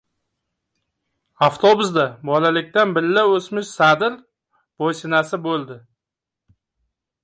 Avtobusda 1.47 2.07
bolalikdan 2.31 2.97
billa 2.97 3.27
o‘smish 3.37 3.77
Sadir 3.77 4.19
bo‘yinsasi 4.85 5.45
bo‘ldi. 5.49 5.83